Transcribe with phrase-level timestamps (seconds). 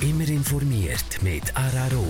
[0.00, 2.06] Immer informiert mit Araro.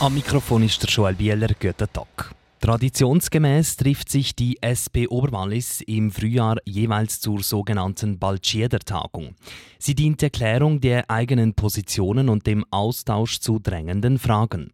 [0.00, 1.48] Am Mikrofon ist der Joel Bieler.
[1.60, 2.34] Guten Tag.
[2.60, 9.34] Traditionsgemäß trifft sich die SP Oberwallis im Frühjahr jeweils zur sogenannten Balchieder-Tagung.
[9.78, 14.72] Sie dient der Klärung der eigenen Positionen und dem Austausch zu drängenden Fragen.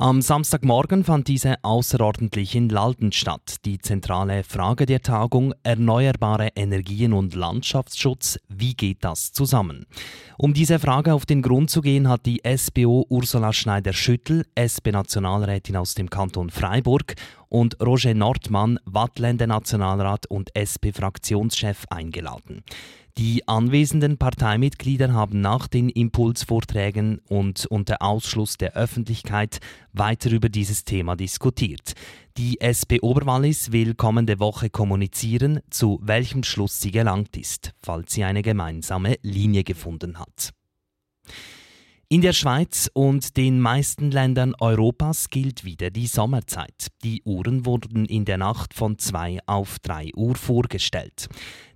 [0.00, 3.56] Am Samstagmorgen fand diese außerordentlich in Lalden statt.
[3.64, 9.86] Die zentrale Frage der Tagung erneuerbare Energien und Landschaftsschutz, wie geht das zusammen?
[10.38, 15.94] Um diese Frage auf den Grund zu gehen, hat die SBO Ursula Schneider-Schüttel, SP-Nationalrätin aus
[15.94, 17.16] dem Kanton Freiburg,
[17.48, 22.62] und Roger Nordmann, Wattländer Nationalrat und SP-Fraktionschef eingeladen.
[23.18, 29.58] Die anwesenden Parteimitglieder haben nach den Impulsvorträgen und unter Ausschluss der Öffentlichkeit
[29.92, 31.94] weiter über dieses Thema diskutiert.
[32.36, 38.22] Die SP Oberwallis will kommende Woche kommunizieren, zu welchem Schluss sie gelangt ist, falls sie
[38.22, 40.52] eine gemeinsame Linie gefunden hat.
[42.10, 46.86] In der Schweiz und den meisten Ländern Europas gilt wieder die Sommerzeit.
[47.04, 51.28] Die Uhren wurden in der Nacht von 2 auf 3 Uhr vorgestellt.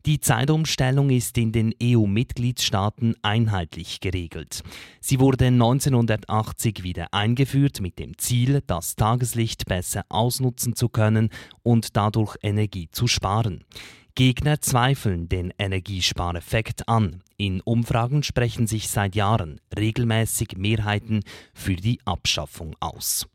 [0.06, 4.62] Die Zeitumstellung ist in den EU-Mitgliedstaaten einheitlich geregelt.
[5.02, 11.28] Sie wurde 1980 wieder eingeführt mit dem Ziel, das Tageslicht besser ausnutzen zu können
[11.62, 13.64] und dadurch Energie zu sparen.
[14.14, 17.22] Gegner zweifeln den Energiespareffekt an.
[17.38, 21.20] In Umfragen sprechen sich seit Jahren regelmäßig Mehrheiten
[21.54, 23.26] für die Abschaffung aus.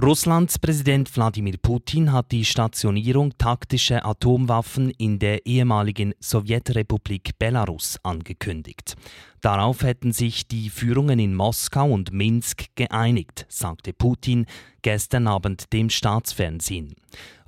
[0.00, 8.94] Russlands Präsident Wladimir Putin hat die Stationierung taktischer Atomwaffen in der ehemaligen Sowjetrepublik Belarus angekündigt.
[9.42, 14.46] Darauf hätten sich die Führungen in Moskau und Minsk geeinigt, sagte Putin
[14.80, 16.94] gestern Abend dem Staatsfernsehen.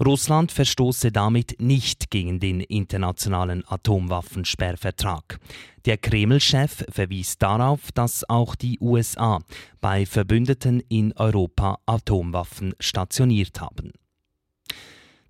[0.04, 5.38] Russland verstoße damit nicht gegen den internationalen Atomwaffensperrvertrag.
[5.84, 9.40] Der Kreml-Chef verwies darauf, dass auch die USA
[9.82, 13.92] bei Verbündeten in Europa Atomwaffen stationiert haben.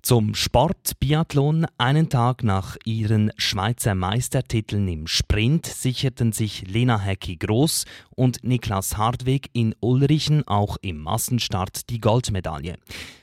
[0.05, 1.67] Zum Sport Biathlon.
[1.79, 8.99] Einen Tag nach ihren Schweizer Meistertiteln im Sprint sicherten sich Lena Hecki Groß und Niklas
[8.99, 12.77] Hartweg in Ulrichen auch im Massenstart die Goldmedaille.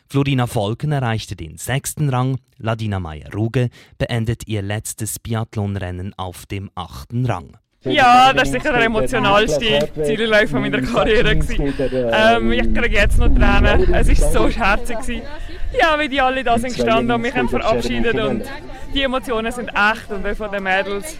[0.08, 3.70] Florina Volken erreichte den sechsten Rang, Ladina Meyer-Ruge
[4.00, 7.58] beendet ihr letztes Biathlonrennen auf dem achten Rang.
[7.84, 11.32] Ja, das war sicher der emotionalste Ziellauf meiner Karriere.
[11.32, 13.92] Ähm, ich kriege jetzt noch Tränen.
[13.94, 15.24] Es war so herzig.
[15.80, 18.20] Ja, wie die alle da sind gestanden und mich haben verabschiedet.
[18.20, 18.44] Und
[18.94, 21.18] die Emotionen sind echt und auch von den Mädels.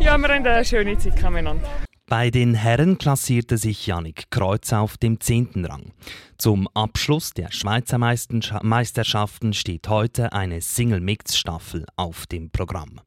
[0.00, 1.66] Ja, wir haben eine schöne Zeit miteinander.
[2.06, 5.92] Bei den Herren klassierte sich Yannick Kreuz auf dem zehnten Rang.
[6.36, 13.00] Zum Abschluss der Schweizer Meisterschaften steht heute eine Single-Mix-Staffel auf dem Programm.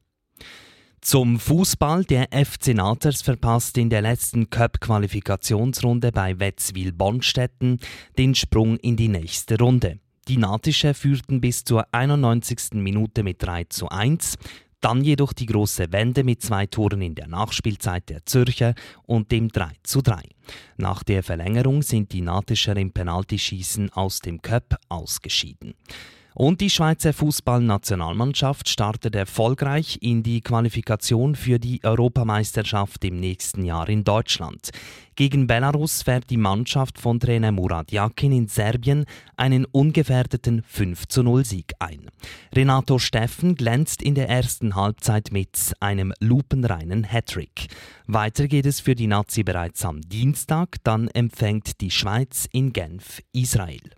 [1.06, 2.02] Zum Fußball.
[2.02, 7.78] Der FC Naters verpasst in der letzten Cup-Qualifikationsrunde bei Wetzwil-Bonstetten
[8.18, 10.00] den Sprung in die nächste Runde.
[10.26, 12.72] Die Natische führten bis zur 91.
[12.72, 14.34] Minute mit 3 zu 1.
[14.80, 18.74] Dann jedoch die große Wende mit zwei Toren in der Nachspielzeit der Zürcher
[19.04, 20.20] und dem 3 zu 3.
[20.76, 25.74] Nach der Verlängerung sind die Natischer im Penaltyschießen aus dem Cup ausgeschieden.
[26.38, 33.88] Und die Schweizer Fußballnationalmannschaft startet erfolgreich in die Qualifikation für die Europameisterschaft im nächsten Jahr
[33.88, 34.68] in Deutschland.
[35.14, 39.06] Gegen Belarus fährt die Mannschaft von Trainer Murat Yakin in Serbien
[39.38, 42.10] einen ungefährdeten 5 0 Sieg ein.
[42.54, 47.68] Renato Steffen glänzt in der ersten Halbzeit mit einem lupenreinen Hattrick.
[48.06, 53.22] Weiter geht es für die Nazi bereits am Dienstag, dann empfängt die Schweiz in Genf
[53.32, 53.88] Israel.